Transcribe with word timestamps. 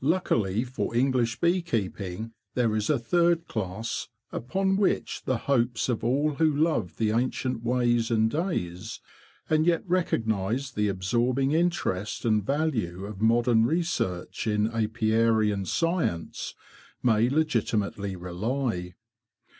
Luckily 0.00 0.64
for 0.64 0.92
English 0.92 1.38
bee 1.38 1.62
keeping, 1.62 2.32
there 2.54 2.74
is 2.74 2.90
a 2.90 2.98
third 2.98 3.46
class 3.46 4.08
upon 4.32 4.76
which 4.76 5.22
the 5.22 5.36
hopes 5.36 5.88
of 5.88 6.02
all 6.02 6.32
who 6.34 6.52
love 6.52 6.96
the 6.96 7.12
ancient 7.12 7.62
ways 7.62 8.10
and 8.10 8.28
days, 8.28 8.98
and 9.48 9.64
yet 9.66 9.84
recognise 9.88 10.72
the 10.72 10.88
absorbing 10.88 11.52
interest 11.52 12.24
and 12.24 12.44
value 12.44 13.04
of 13.06 13.20
modern 13.22 13.66
research 13.66 14.48
in 14.48 14.66
apiarian 14.72 15.64
science, 15.64 16.56
may 17.00 17.28
legitimately 17.30 18.16
rely. 18.16 18.94